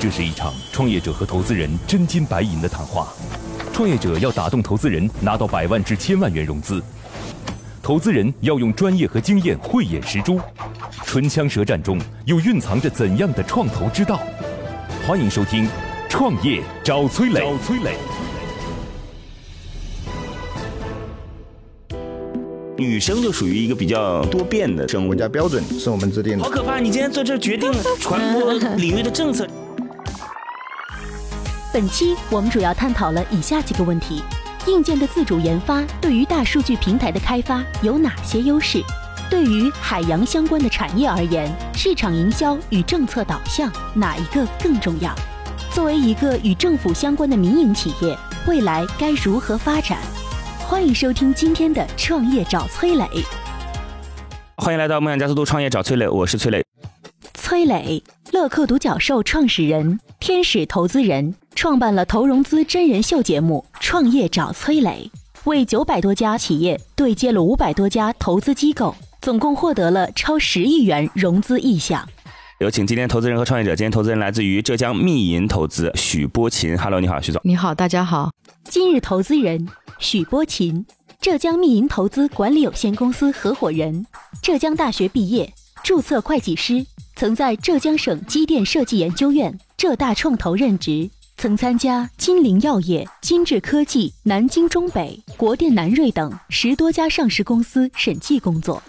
[0.00, 3.08] 这是一场创业者和投资人真金白银的谈话。
[3.70, 6.80] 创业者要打动投资人，拿到百万至千万元融资；
[7.82, 10.40] 投资人要用专业和经验慧眼识珠。
[11.04, 14.22] 唇枪舌战中，又蕴藏着怎样的创投之道？
[15.06, 15.66] 欢迎收听
[16.08, 17.40] 《创业找崔磊》。
[17.42, 17.94] 找崔磊。
[22.78, 26.44] 女生就属于一个比较多变的生物，国家标准是我们制定的。
[26.44, 26.78] 好可怕！
[26.78, 27.70] 你今天做这决定
[28.00, 29.46] 传播领域的政策。
[31.72, 34.20] 本期我们主要探讨了以下几个问题：
[34.66, 38.82] 硬件的自主研发对于大数据平台的开发有哪些优势？
[39.30, 45.14] 对于海洋相关的产业而言，市场营销与政策导向哪一个更重要？
[45.70, 49.98] 作为一个与政府相关的民营企业，未来该如何发展？
[50.58, 53.06] 欢迎收听今天的创业找崔磊。
[54.56, 56.64] 欢迎来到梦想加速度创业找崔磊，我是崔磊。
[57.34, 58.02] 崔磊，
[58.32, 65.10] 乐客独角兽创始人，天使投资人，创办了投融资真人秀节目《创业找崔磊》，
[65.44, 72.08] 为九百多家企业对接了五百多家投资机构，总共获得了超十亿元融资意向。
[72.60, 73.76] 有请今天投资人和创业者。
[73.76, 76.78] 今天投资人来自于浙江密银投资许波琴。
[76.78, 77.38] Hello，你好，许总。
[77.44, 78.30] 你好，大家好。
[78.64, 79.68] 今日投资人。
[79.98, 80.86] 许波琴，
[81.20, 84.06] 浙江密银投资管理有限公司合伙人，
[84.40, 85.52] 浙江大学毕业，
[85.84, 98.82] 注册会计师，曾在浙江省机电设计研究院、浙大创投任职，曾参加金陵药业、金智科技、南京中北、国电南瑞等十多家上市公司审计工作。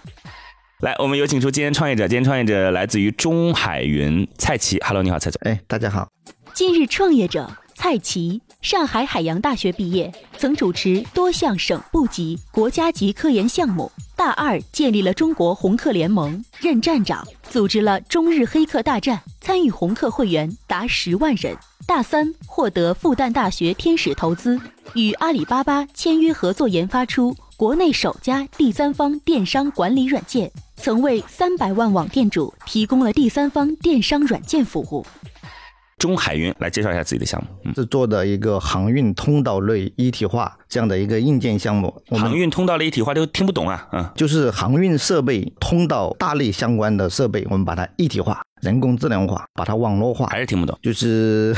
[0.82, 2.10] 来，我们有请出今天创业者。
[2.10, 4.78] 今天创业者来自于中海云，蔡奇。
[4.86, 5.40] Hello，你好，蔡总。
[5.46, 6.10] 哎，大家好。
[6.54, 8.42] 今日创业者蔡奇。
[8.62, 13.90] 上海海洋大学毕业，曾主持多项省部级、国家级科研项目。
[14.18, 21.56] 大二建立了中国红客联盟，任站长，组织了中日黑客大战，参与红客会员达十万人。
[21.94, 24.58] 大三获得复旦大学天使投资，
[24.94, 35.06] 与阿里巴巴签约合作，研发出国内首家第三方电商管理软件，曾为三百万网店主提供了第三方电商软件服务。
[35.98, 42.02] 中海云来介绍一下自己的项目，是做的一个航运通道类一体化这样的一个硬件项目。
[42.12, 48.42] 航运通道类一体化都听不懂啊，嗯，就是航运设备、通道大类相关的设备，我们把它一体化。
[48.62, 50.78] 人工智能化，把它网络化，还是听不懂。
[50.82, 51.56] 就是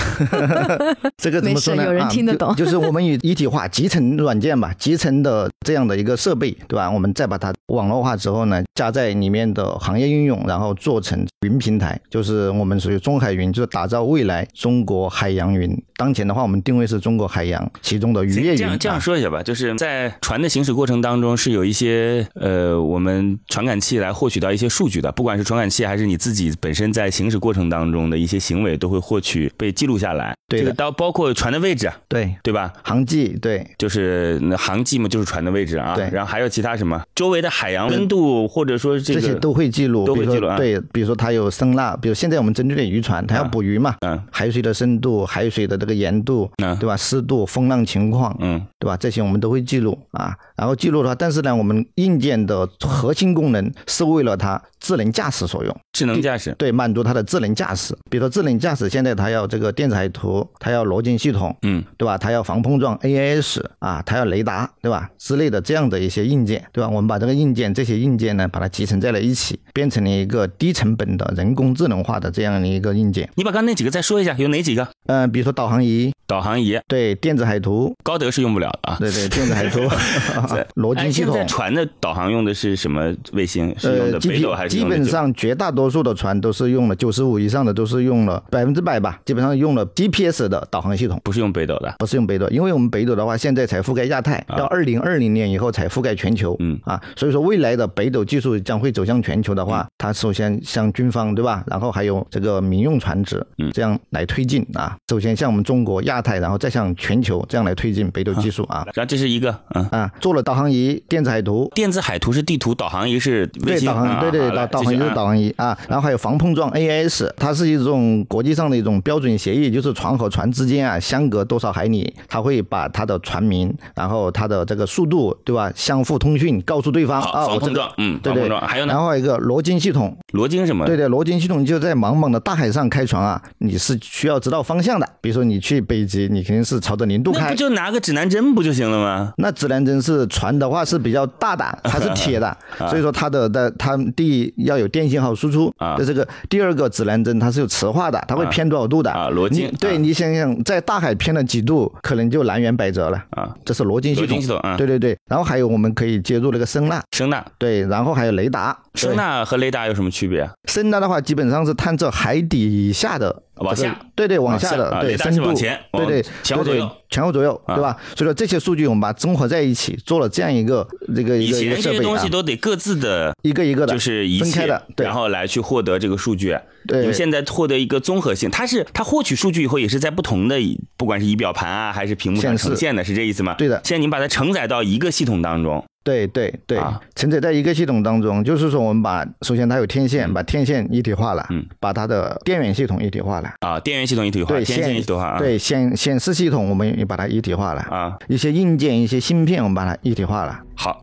[1.18, 1.84] 这个怎么说呢？
[1.84, 2.56] 有人听得懂。
[2.56, 6.92] 就是我们以 一体化集成软件吧，集成的这样的一个设备，对吧？
[6.92, 15.76] 我们再把它网络化之后呢，加在里面的行业应用，然后做成云平台，就是我们属于中海云，就是打造未来中国海洋云。
[15.96, 18.58] 当前的话，我们定位是中国海洋其中的渔业云。
[18.58, 26.84] 这样这样说一下吧，就是在船的行驶过程当中，是有一些呃，我们传感器来获取到一些数据的，不管是传感器还是你自己本身。
[26.94, 32.72] 在行驶过程当中的一些行为都会获取被记录下来，对，这个到包括船的位置，对对吧？
[32.84, 35.96] 航迹，对，就是那航迹嘛，就是船的位置啊。
[35.96, 37.02] 对，然后还有其他什么？
[37.16, 40.58] 周围的海洋温度，或者说这些都会记录，都会记录啊。
[40.58, 46.98] 对，比如说它有声呐，比如现在我们针对的渔船，它要捕鱼嘛，嗯，海水的深度、海水的这个盐度，嗯，对吧？
[46.98, 48.98] 湿度、风浪情况，嗯，对吧？
[48.98, 50.36] 这些我们都会记录啊。
[50.56, 55.76] 然后记录的话，但是呢，我们硬件的核心功能是为了它智能驾驶所用。
[55.94, 57.96] 智能驾驶，对，满足它的智能驾驶。
[58.10, 62.18] 比如说智能驾驶，现在它要这个电子海图，它要逻辑系统，嗯，对吧？
[62.18, 65.10] 它要防碰撞 AIS 啊，它要雷达，对吧？
[65.18, 66.90] 之类的这样的一些硬件，对吧？
[66.90, 73.30] 我们把这个硬件这些硬件呢，把它集成在了一起，变成了一个低成本的人工智能化的这样的一个硬件。
[73.36, 74.88] 你把刚才那几个再说一下，有哪几个？
[75.06, 78.98] 嗯，比如说导航仪，导航仪，对，电子海图，高德是用不了的啊。
[79.00, 79.82] 对对，电子海图，
[80.76, 81.48] 逻辑系统。
[81.48, 83.74] 船的导航用的是什么卫星？
[83.78, 84.76] 是用的北斗还是？
[84.76, 86.64] 基本上绝大多数的船都是。
[86.64, 96.80] 是用了九十五以上的都是用了百分之百吧，基本上用了 GPS 的导航系统，不是用北斗的，不是用北斗，因为我们北斗的话现在才覆盖亚太，到二零二零年以后才覆盖全球，嗯。
[96.84, 109.84] 啊，所以说未来的北斗技术将会走向全球的话，它首先向军方对吧，然后还有这个民用船只，嗯，这样来推进啊，首先向我们中国亚太，然后再向全球这样来推进北斗技术啊，然后这是一个，嗯。
[109.90, 117.30] 啊，做了导航仪、电子海图，电子海图是地图，导航仪是卫星，对导航，对对导导航仪是导航仪啊，然后还有防碰撞 AIS。
[117.38, 125.72] 它是一种国际上的一种标准协议，就是船和船之间啊，相隔多少海里，它会把它的船名，然后它的这个速度，对吧？
[125.76, 128.50] 相互通讯，告诉对方啊，防碰撞，嗯，对对。
[128.60, 128.94] 还有呢？
[128.94, 130.86] 然后一个罗经系统，罗经什么？
[130.86, 135.08] 对对，罗经系统就在茫茫的大海上开船啊，你是需要知道方向的。
[135.22, 137.42] 比如说你去北极，你肯定是朝着零度开。
[137.46, 139.34] 那不就拿个指南针不就行了吗？
[139.38, 142.56] 那指南针是船的话是比较大的， 它是铁的，
[142.90, 149.30] 所以说它的的它第一要有电信号输出啊，这个第二个指南针它是有磁化的，它会偏多少度的啊？
[149.30, 153.50] 逻辑对你想想，在大海偏了几度，可能就南辕北辙了啊。
[153.66, 155.13] 这是逻辑系统啊，对对对。
[155.30, 158.78] 然后还有我们可以接入那个声呐，声呐对，然后还有雷达。
[158.96, 160.48] 声呐和雷达有什么区别？
[160.70, 163.44] 声呐的话，基本上是探测海底以下的。
[163.58, 167.96] 往下，对对，往下的，对，深度，前，对对，前后左右，前后左右，对吧？
[168.16, 171.76] 所以说这些数据我们把综合在一起，做了这样一个这个一个设备啊。
[171.82, 176.58] 这些东西都得各自的一个一个的，就是分开的，然后来去获得这个数据。
[176.88, 180.58] 对，你们现在获得一个综合性，它是它获取数据以后也是在不同的，
[180.98, 183.56] 不管是仪表盘啊还是屏幕上呈现的，是这意思吗？
[183.58, 183.80] 对的。
[183.84, 185.86] 现在你把它承载到一个系统当中。
[186.04, 186.78] 对对对，
[187.16, 193.50] 承载在一个系统当中，就是说我们把首先它有天线，把天线一体化了，嗯，把它的电源系统一体化了。
[193.62, 197.82] 啊，电源系统一体化，对，线一体化，对显显示系统我们也把它一体化了。
[197.84, 200.60] 啊，一些硬件一些芯片我们把它一体化了。
[200.76, 201.02] 好，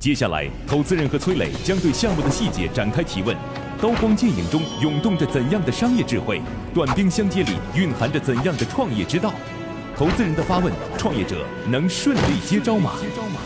[0.00, 3.36] 接下来投资人和崔磊将对项目的细节展开提问，
[3.80, 6.40] 刀光剑影中涌动着怎样的商业智慧？
[6.74, 9.32] 短兵相接里蕴含着怎样的创业之道？
[9.96, 13.40] 投资人的发问，创业者能顺利接招吗接招吗？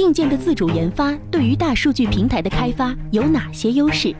[0.00, 4.14] 硬件的自主研发对于大数据平台的开发有哪些优势？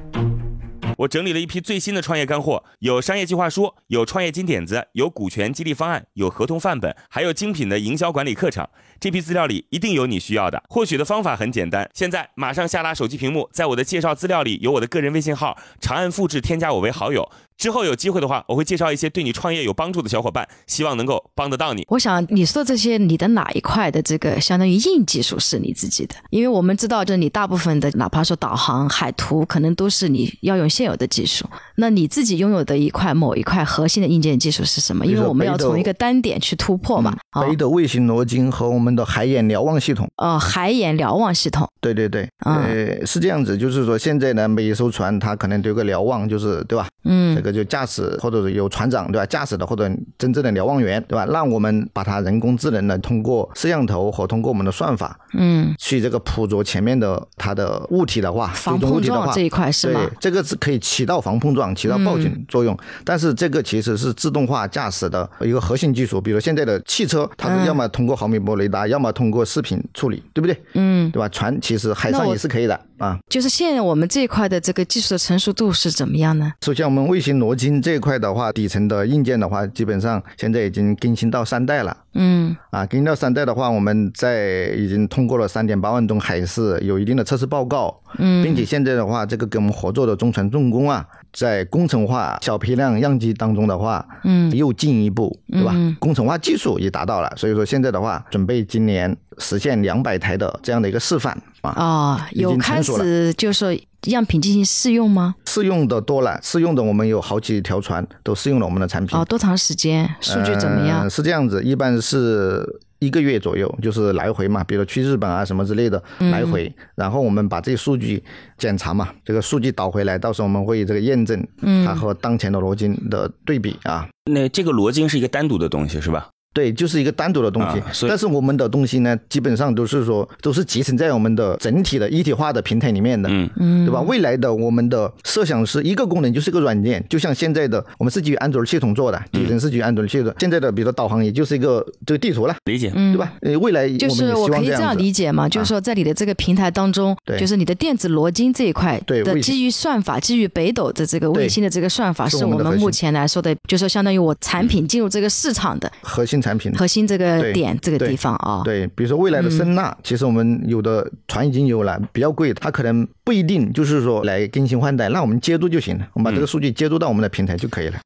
[0.98, 8.68] 我整理了一批最新的创业干货，有商业计划书，有创业金点子，有股权激励方案，有合同范本，还有精品的营销管理课程。
[9.00, 10.62] 这批资料里一定有你需要的。
[10.69, 17.26] 获取的方法很简单，现在马上下拉手机屏幕，在我的介绍资料里有我的个人微信号，长按复制添加我为好友。
[17.56, 21.85] 之后有机会的话，我会介绍一些对你创业有帮助的小伙伴，希望能够帮得到你。
[21.88, 26.14] 我想你说这些，你的哪一块的这个相当于硬技术是你自己的？
[26.31, 31.44] 因为我们知道，就你大部分的，哪怕说导航、海图，可能都是你要用现有的技术。
[31.76, 35.05] 那你自己拥有的一块某一块核心的硬件技术是什么？
[35.05, 37.14] 因为我们要从一个单点去突破嘛。
[37.47, 40.08] 北斗卫星罗经和我们的海眼瞭望系统。
[40.16, 41.69] 哦，海眼瞭望系统。
[41.81, 46.87] 对对对，呃，是这样子，就是说现在呢，每一艘船它可能都有个瞭望，就是对吧？
[47.04, 49.25] 嗯，这个就驾驶或者是有船长对吧？
[49.25, 51.25] 驾驶的或者真正的瞭望员对吧？
[51.26, 60.00] 让我们把它人工智能呢通过摄像头和通过我们的算法，嗯，去这个捕捉前面的它的物体的话，防碰撞这一块是吗？
[60.00, 62.76] 对，这个是可以起到防碰撞、起到报警作用。
[63.04, 66.20] 但是这个其实是自动化驾驶的一个核心技术。
[66.20, 70.62] 比如现在的汽车，它是要么通过毫米波雷达，要么通过视频处理，对不对？
[70.74, 71.26] 嗯，对吧？
[71.30, 73.18] 船其实海上也是可以的啊。
[73.28, 76.52] 就是现在我们这一块的这个技术的成熟度是怎么样呢？
[76.60, 76.90] 首先。
[76.90, 81.96] 我们卫星罗经这一块的话，底层的硬件的话，基本上现在已经更新到三代了。
[82.14, 88.00] 嗯，啊，更新到三代的话，我们在已经通过了三点八万吨海试，有一定的测试报告。
[88.18, 95.72] 嗯，并且现在的话，这个跟我们合作的中船重工啊，在工程化小批量样机当中的话，嗯，又进一步，对吧？
[96.00, 101.70] 工程化技术也达到了，所以说现在的话，准备今年实现两百台的这样的一个示范啊。
[101.70, 103.80] 啊，有开始就是。
[104.06, 105.34] 样品进行试用吗？
[105.44, 109.14] 试用的多了，试用的我们有好几条船都试用了我们的产品。
[109.14, 110.08] 哦，多长时间？
[110.22, 111.10] 数据怎么样？
[111.10, 112.64] 是这样子，一般是
[113.00, 118.24] 一个月左右，就是来回嘛，比如去日本啊什么之类的来回，然后我们把这些数据
[118.56, 121.46] 检查嘛，这个数据导回来，到时候我们会这个验证
[121.84, 124.08] 它和当前的罗金的对比啊。
[124.32, 126.26] 那这个罗金是一个单独的东西是吧？
[126.52, 133.49] 对，就是一个单独的东西，但是我们的东西呢，基本上都是说都是集成在我们的整体的一体化的平台里面的，嗯。
[133.56, 134.00] 嗯，对吧？
[134.00, 140.35] 未来的我们的设想是一个功能就是一个软件，就像现在的我们是基于安卓系统做的，底层是基于安卓系统。
[140.38, 143.33] 现在的比如说导航，也就是一个这个地图了，理解，对吧？
[143.42, 155.90] 呃，未来就是我可以这样理解嘛，就是说在你的这个平台当中，就是你的电子罗经这一块的基于算法，基于北斗的这个卫星的这个算法，是我们目前来说的，就是相当于我产品进入这个市场的。
[156.02, 157.20] 核心产品，核心这。
[157.20, 168.00] 个点这个地方啊，对，比如说未来的声呐，其实我们有的船已经有了，比较贵，它可能不一定就是说来更新换代，那我们接入就行了，我们把这个数据接入到我们的平台就可以了。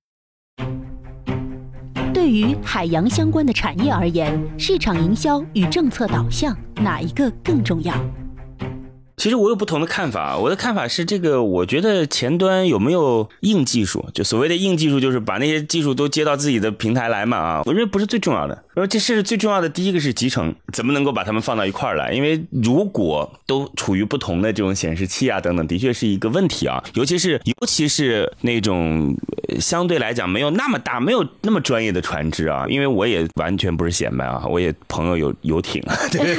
[2.12, 7.94] 对于海洋相关的产业而言，市场营销与政策导向哪一个更重要？
[9.16, 18.64] 其实我有不同的看法，我的看法是这个，我觉得前端有没有硬技术，就所谓的硬技术，就是把那些技术都接到自己的平台来嘛啊，我认为不是最重要的。
[18.74, 22.12] 说这是最重要的，第一个是集成，怎么能够把它们放到一块儿来？
[22.12, 26.82] 因为如果都处于不同的这种显示器啊等等，的确是一个问题啊。
[26.94, 29.16] 尤其是尤其是那种
[29.60, 32.66] 相对来讲没有那么大，没有那么专业的船只啊。
[32.68, 35.80] 因为我也完全不是显摆啊，我也朋友有游艇。
[36.10, 36.36] 对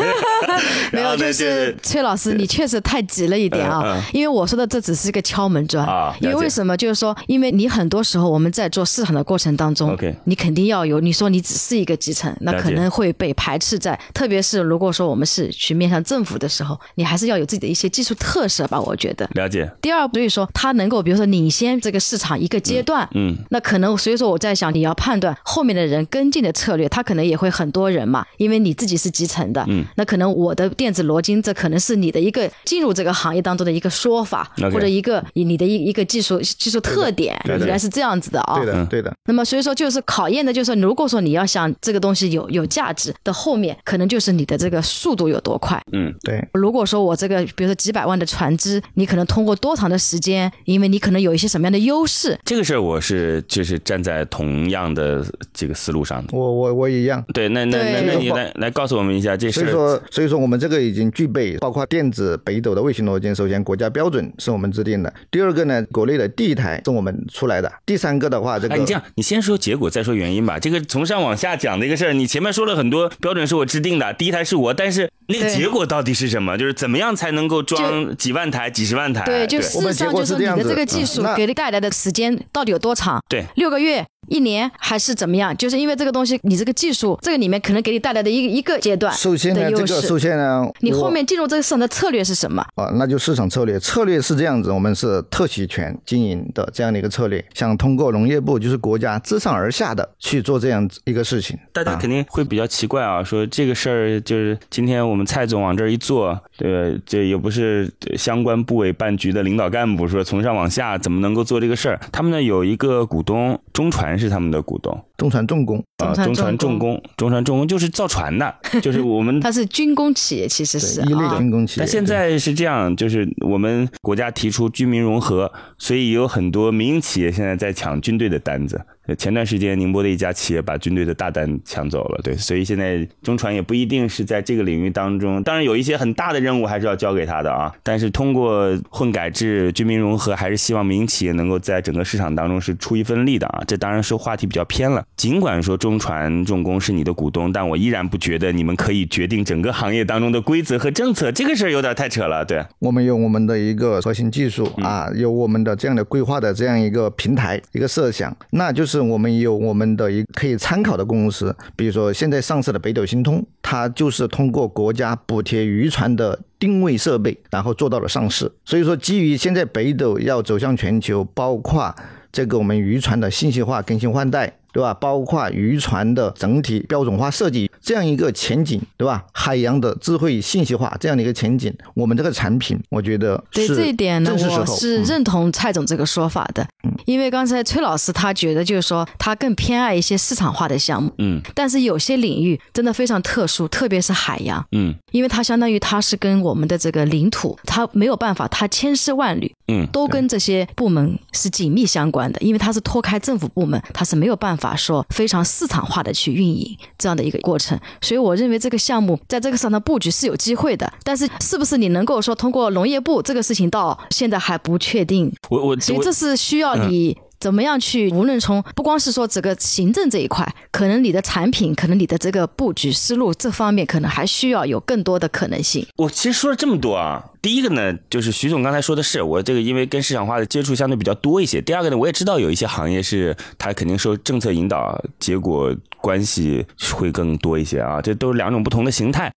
[0.91, 4.01] 没有，就是崔老师，你确实太急了一点啊。
[4.13, 6.15] 因为我说的这只是一个敲门砖啊。
[6.21, 6.75] 因为为什么？
[6.75, 10.99] 就是说，因为你很多时候我们在做市场的过程当中你肯定要有。
[10.99, 13.99] 你说你只是一个集成，那可能会被排斥在。
[14.13, 18.79] 特别是如果说我们是去面向政府的时候，你还是要有自己的一些技术特色吧。
[18.79, 19.69] 我觉得了解。
[19.81, 39.13] 第二，所以说他能够比如说领先这个市场一个阶段，嗯，那可能所以说我在想，你要判断后面的人跟进的策略，他可能也会很多人嘛，因为你自己是集成的，嗯，那可能我的电子逻辑，这可能是你的一个进入这个行业当中的一个说法，或者一个你的一一个技术技术特点，原来是这样子的啊，对的，对的。
[39.25, 46.43] 那么所以说就是考验的就是，如果说你要想这个东西有有价值的后面，可能就是你的这个速度有多快，嗯，对。
[46.53, 57.23] 如果说我这个比如说几百万的船只，你可能通过多长的时间，因为你可能有一些什么样的优势，这个事儿我是就是站在同样的这个思路上的，我我我一样。
[57.33, 59.61] 对，那那那那你来来告诉我们一下这事。
[59.61, 70.59] 所以说所以说我们这个已经具备包括电子北斗的卫星逻辑，首先国家标准是我们制定的，第二个呢，国内的第一台是我们出来的，第三个的话，这个你这样，你先说结果再说原因吧。
[70.59, 76.55] 这个从上往下讲的一个事儿，你前面说了很多标准是我制定的，第一台是我，但是那个结果到底是什么？
[76.55, 79.25] 就是怎么样才能够装几万台、几十万台？
[79.25, 83.19] 对，就事实上就是你的这个技术给你带来的时间到底有多长？
[83.27, 84.05] 对，六个月。
[84.27, 85.55] 一年还是怎么样？
[85.57, 92.65] 就是因为这个东西，你这个技术，这个里面可能给你带来的一个一个阶段首先呢，这个首先呢，你后面进入这个市场的策略是什么？
[92.75, 93.79] 啊，那就市场策略。
[93.79, 101.57] 策略是这样子，我们是特许权经营的这样的一个策略，想通过农业部，就是国家自上而下的去做这样一个事情。
[101.73, 111.99] 大家肯定会比较奇怪啊，说这个事儿就是今天我们蔡总往这儿一坐，对，这也不是相关部委办局的领导干部，说从上往下怎么能够做这个事儿？
[112.11, 114.25] 他们呢有一个股东中船。
[114.25, 121.85] 是他们的股东，中船重工啊，中船重工，中船重工就是造船的， 就是我们，它是军工企业，其实是一类军工企业。
[121.85, 128.81] 但现在是这样，就是我们国家提出军民融合，所以有很多民营企业现在在抢军队的单子。
[129.17, 137.71] 前段时间，宁波的一家企业把军队的大单抢走了，对，所以现在中船也不一定是在这个领域当中，当然有一些很大的任务还是要交给他的啊。
[137.83, 143.61] 但是通过混改制、军民融合，还是希望民营企业能够在整个市场当中是出一份力的啊。
[143.67, 145.05] 这当然是话题比较偏了。
[145.15, 152.43] 尽管说中船重工是你的股东，但我依然不觉得你们可以决定整个行业当中的规则和政策，这个事儿有点太扯了。
[152.43, 158.94] 对，我们有我们的一个核心技术啊，有我们的这样的规划的这样一个平台一个设想，那就是。
[158.95, 168.49] 是我们有我们的一可以参考的公司，比如说现在上市的北斗星通，它就是通过国家补贴渔船的定位设备，然后做到了上市。
[168.63, 171.93] 所以说，基于现在北斗要走向全球，包括
[172.31, 174.57] 这个我们渔船的信息化更新换代。
[174.75, 174.93] 对吧？
[174.95, 179.23] 包括渔船的整体标准化设计这样一个前景，对吧？
[179.31, 186.61] 海洋的智慧信息化这样的一个前景，我们这个产品，我觉得对这一点呢，我是认同蔡总这个说法的。
[186.83, 191.09] 嗯，因为刚才崔老师他觉得就是说他更偏爱一些市场化的项目。
[191.19, 194.61] 嗯，但是有些领域真的非常特殊，特别是海洋。
[194.73, 199.49] 嗯，因为它相当于它是跟我们的这个领土，它没有办法，它千丝万缕。
[199.67, 207.77] 嗯，都跟这些部门是紧密相关的，因为它是脱开政府部门，它是没有办法说非常市场化的去运营这样的一个过程。
[207.99, 215.29] 所以我认为这个项目在这个市场的布局是有机会的，但是是不是你能够说通过农业部这个事情到现在还不确定。
[215.49, 217.17] 我我所以这是需要你。
[217.39, 218.09] 怎么样去？
[218.11, 225.85] 无论从不光是说这个行政这一块，可能你的产品，可能你的这个布局思路这方面，可能还需要有更多的可能性。
[225.97, 231.61] 我其实说了这么多啊，第一个呢，就是徐总刚才说的是，我这个因为跟市场化的接触相对比较多一些。
[231.61, 239.31] 第二个呢，我也知道有一些行业是它肯定受政策引导，结果关系会更多一些啊，这都是两种不同的形态。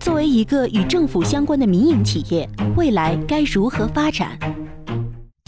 [0.00, 4.38] 作为一个与政府相关的民营企业，未来该如何发展？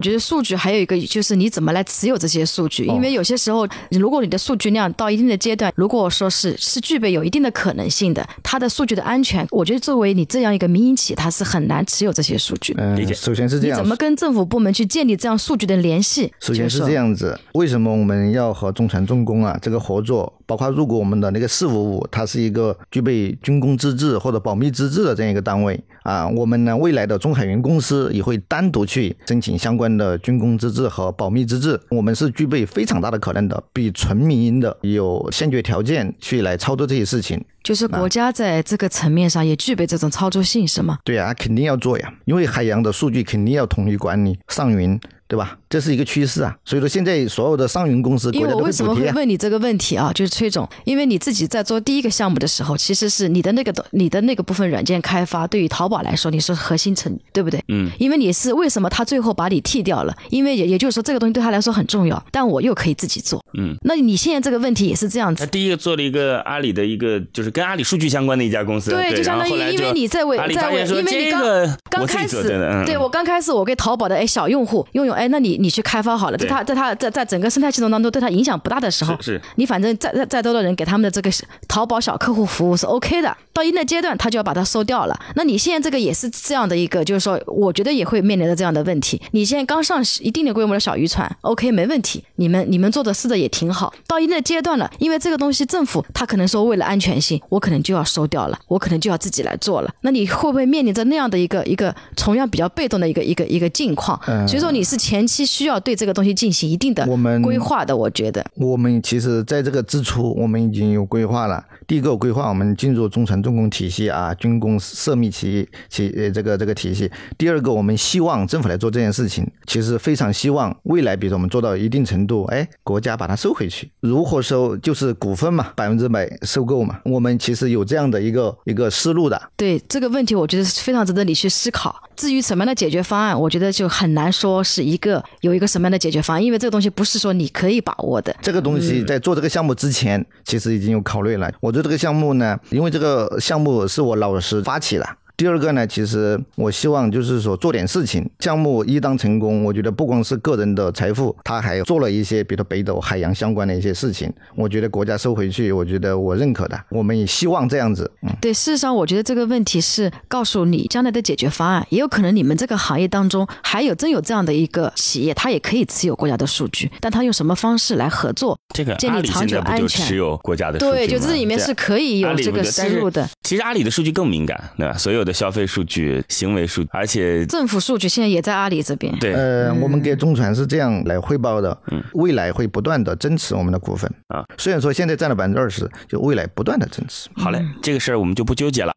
[0.00, 12.74] 我觉得数据还有一个就是你怎么来持有这些数据，因为有些时候，如果你的数据量到一定的阶段，如果说是是具备有一定的可能性的，它的数据的安全，我觉得作为你这样一个民营企业，它是很难持有这些数据。
[12.76, 16.32] 嗯，首先是这样，你怎么跟政府部门去建立这样数据的联系？
[16.40, 20.40] 首先是这样子，为什么我们要和中船重工啊这个合作？
[20.46, 37.42] 包括入股我们的那个四五五，它是一个具备军工资质或者保密资质的这样一个单位啊，我们呢未来的中海云公司也会单独去申请相关的军工资质和保密资质，我们是具备非常大的可能的，比纯民营的有先决条件去来操作这些事情。
[37.62, 40.98] 就是国家在这个层面上也具备这种操作性，是吗？
[41.02, 45.00] 对啊，肯定要做呀，因为海洋的数据肯定要统一管理上云。
[45.34, 45.58] 对吧？
[45.68, 50.12] 这是一个趋势啊，所以说现在所有的上云公司，因为我为什么会问你这个问题啊？
[50.14, 57.60] 就是崔总，因为你自己在做第一个项目的时候，其实是你的那个你的那个部分软件开发，对于淘宝来说你是核心层，对不对？
[57.66, 57.90] 嗯。
[57.98, 60.16] 因为你是为什么他最后把你替掉了？
[60.30, 63.44] 因为也也就是说这个东西对他来说很重要，但我又可以自己做。
[63.58, 63.74] 嗯。
[63.82, 65.44] 那你现在这个问题也是这样子。
[65.44, 68.92] 他第一个做了一个阿里的一个，就是跟阿里数据相关的一家公司。
[68.92, 71.42] 对，就相当于因为你在为在为，因为你刚
[71.90, 72.44] 刚开始，
[72.86, 76.04] 对我刚开始我给淘宝的哎小用户用用哎，那你你去开。
[76.04, 81.30] 发好了，在他在他在在整个生态系统当中对他影响不大的时候，是你反正再再再多的人给他们的这个
[81.66, 83.34] 淘宝小客户服务是 OK 的。
[83.54, 85.18] 到一定的阶段，他就要把它收掉了。
[85.36, 89.18] 那你现在这个也是这样的一个，就是说，我觉得也会面临着这样的问题。
[89.30, 93.94] 你现在刚上一定的规模的小渔船，OK 没问题，你们你们做的试的也挺好。
[94.08, 99.90] 到一定的阶段了，因为这个东西政府他可能说为了安全性，我可能就要收掉了，我可能就要自己来做了。
[100.02, 104.20] 那你会不会面临着那样的一个一个同样比较被动的一个一个一个境况？
[104.48, 107.94] 所以说你是前期需要对这个东西进行一定的我们规划的。
[107.94, 111.62] 我觉得我们其实在这个之初，我们已经有规划了。
[111.86, 117.10] 第一个规划，我们进入中船重工体系啊，军工涉密企业企呃这个这个体系。
[117.36, 123.90] 第二个，我们希望政府来做这件事情，其实非常希望未来，比如说我们做到一定程度，哎，国家把它收回去。
[124.00, 124.74] 如何收？
[124.78, 126.98] 就是股份嘛，百分之百收购嘛。
[127.04, 129.50] 我们其实有这样的一个一个思路的。
[129.54, 131.94] 对这个问题，我觉得是非常值得你去思考。
[132.16, 138.34] 至于什么样的解决方案，我觉得就很难说是一个有一个什么样的解决方案，因为这个东西不是说你可以把握的。
[138.40, 141.50] 这个东西在做这个项目之前，其实已经有考虑了。
[141.60, 145.06] 我做这个项目呢，因为这个项目是我老师发起的。
[145.36, 148.24] 第二个呢，其实我希望就是说做点事情。
[148.38, 154.32] 项目一旦成功，我觉得不光是个人的财富，他还做了一些，比如北斗海洋相关的一些事情。
[154.54, 156.80] 我觉得国家收回去，我觉得我认可的。
[156.88, 158.08] 我们也希望这样子。
[158.22, 161.84] 嗯，对，事实上，我觉得这个问题是告诉你将来的解决方案。
[161.90, 168.56] 也有可能你们这个行业当中还有真有这样的一个企业，它也可以持有国家的数据，但它用什么方式来合作？
[168.72, 170.06] 这个建立长久安全。
[170.06, 173.28] 持有国家的数据对，就这里面是可以有这个思路的。
[173.42, 174.96] 其实阿里的数据更敏感，对吧？
[174.96, 176.22] 所有的消费数据。
[176.28, 179.16] 行为数据，而且政府数据现在也在阿里这边。
[179.18, 184.44] 对，呃，我们给中传是这样来汇报的，嗯，未来会不断的增持我们的股份啊。
[184.58, 187.28] 虽然说现在占了百分之二十，就未来不断的增持。
[187.36, 188.92] 好嘞，这个事儿我们就不纠结了。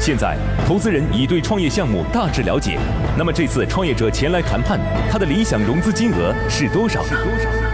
[0.00, 2.78] 现在投资人已对创业项目大致了解，
[3.16, 4.78] 那么这次创业者前来谈判，
[5.10, 7.02] 他的理想融资金额是多少？
[7.04, 7.73] 是多少？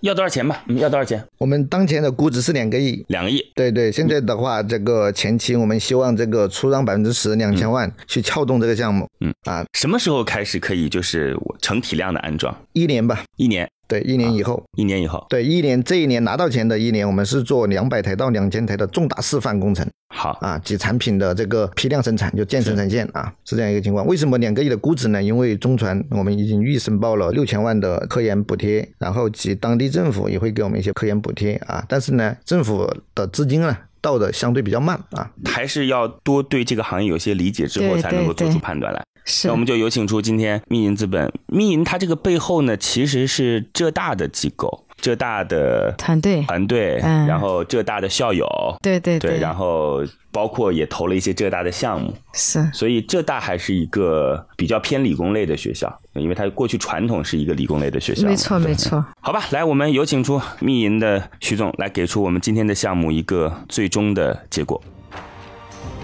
[0.00, 0.62] 要多少钱吧？
[0.68, 1.22] 要多少钱？
[1.38, 3.44] 我们当前的估值是两个亿，两个亿。
[3.54, 9.08] 对对，现在的话，这个前期我们希望这个出让百分之十，两千万去撬动这个项目。
[9.20, 12.56] 嗯啊，什么时候开始可以就是成体量的安装？
[12.72, 13.68] 一年吧，一年。
[13.88, 19.88] 对，一年以后，一年以后，对，一年这一年拿到钱的一年，我们是做两百台到两千台的重大示范工程。
[20.18, 24.04] 好啊，及产品的这个批量生产，就建生产线啊，是这样一个情况。
[24.04, 25.22] 为什么两个亿的估值呢？
[25.22, 31.84] 因为中传我们已经预申报了六千万的科研补贴，然后及当地政府也会给我们一些科研补贴啊。
[31.88, 39.00] 但是呢，政府的资金呢到的相对比较慢啊，还是要多对这个行业有些理解之后，才能够做出判断来。
[39.24, 48.46] 是那我们就有请出今天密银资本，密银它这个背后呢，其实是浙大的机构，浙大的团队团队，嗯，然后浙大的校友，
[48.82, 59.04] 对对对，然后包括也投了一些浙大的项目，是，所以浙大还是一个比较偏理工类的学校，因为它过去传统是一个理工类的学校，没错没错。
[59.20, 64.82] 好吧，来，我们有请出密银的徐总来给出我们今天的项目一个最终的结果。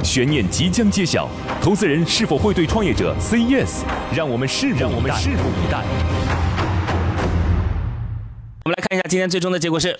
[0.02, 1.28] 悬念即将揭晓，
[1.62, 3.83] 投资人是否会对创业者 say yes？
[4.14, 5.85] 让我们拭目以待。
[8.64, 9.98] 我们来看一下今天最终的结果是。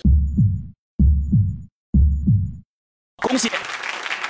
[3.17, 3.47] 恭喜。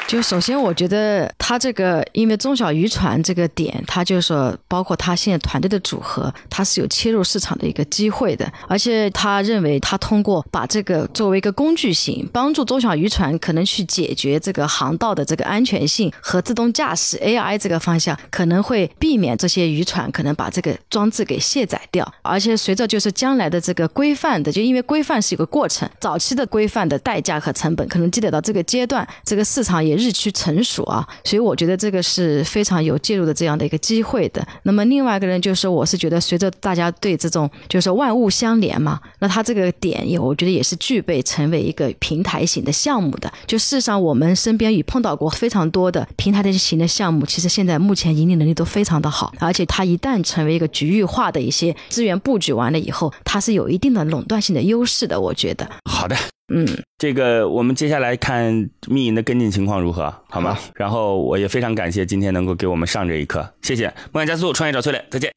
[0.08, 8.50] 就首先，我觉得他这个，因为中小渔船这个点，他就说，包括他现在团队的组合，他是有切入市场的一个机会的。
[8.68, 22.08] 而且他认为，他通过把这个作为一个工具型，帮助中小渔船可能去解决这个航道的这个安全性和自动驾驶 AI 这个方向，可能会避免这些渔船可能把这个装置给卸载掉。
[22.22, 29.95] 而且随着就是将来的这个规范的，就因为规范是有个过程，早期的规范的代价和成本可能积累到这个阶段，这个市场也。
[29.96, 34.46] 日趋成熟啊，所以我觉得这个是非常有介入的这样的一个机会的。
[34.64, 43.32] 那么另外一个人就是，我是觉得随着大家对这种就是万物相连嘛，那它这个点也我觉得也是具备成为一个平台型的项目的。
[43.48, 55.20] 就事实上我们身边也碰到过非常多的平台的型的项目，其实现在目前盈利能力都非常的好，而且它一旦成为一个局域化的一些资源布局完了以后，它是有一定的垄断性的优势的。
[55.20, 56.16] 我觉得好的。
[56.54, 56.68] 嗯，
[57.00, 60.56] 这个我们接下来看密银的跟进情况如何，好吗？
[60.76, 65.32] 然后我也非常感谢今天能够给我们上这一课，谢谢梦想加速创业找崔磊，再见。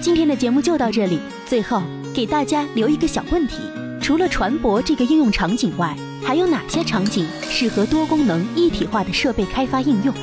[0.00, 1.82] 今天的节目就到这里，最后
[2.14, 3.56] 给大家留一个小问题：
[4.00, 10.14] 除了船舶这个应用场景外，还有哪些场景适合多功能一体化的设备开发应用？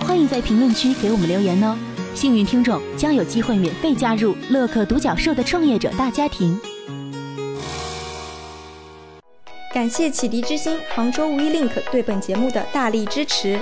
[0.00, 1.74] 欢迎在评论区给我们留言哦，
[2.14, 6.60] 幸运听众将有机会免费加入乐客独角兽的创业者大家庭。
[9.74, 13.58] 感谢启迪之星、杭州无一 link 对本节目的大力支持。